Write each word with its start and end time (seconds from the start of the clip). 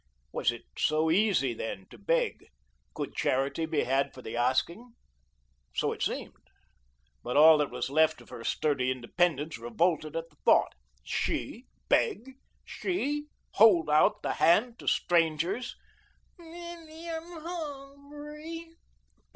Was 0.33 0.51
it 0.51 0.63
so 0.79 1.11
easy, 1.11 1.53
then, 1.53 1.85
to 1.91 1.97
beg? 1.99 2.47
Could 2.95 3.13
charity 3.13 3.67
be 3.67 3.83
had 3.83 4.15
for 4.15 4.23
the 4.23 4.35
asking? 4.35 4.93
So 5.75 5.91
it 5.91 6.01
seemed; 6.01 6.47
but 7.23 7.37
all 7.37 7.59
that 7.59 7.69
was 7.69 7.91
left 7.91 8.19
of 8.19 8.29
her 8.29 8.43
sturdy 8.43 8.89
independence 8.89 9.59
revolted 9.59 10.15
at 10.15 10.31
the 10.31 10.37
thought. 10.37 10.73
SHE 11.03 11.67
beg! 11.87 12.31
SHE 12.65 13.27
hold 13.51 13.91
out 13.91 14.23
the 14.23 14.33
hand 14.33 14.79
to 14.79 14.87
strangers! 14.87 15.75